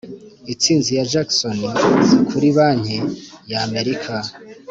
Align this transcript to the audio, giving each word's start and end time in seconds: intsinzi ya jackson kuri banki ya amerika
intsinzi 0.51 0.89
ya 0.97 1.05
jackson 1.11 1.57
kuri 2.29 2.47
banki 2.57 2.97
ya 3.49 3.57
amerika 3.67 4.13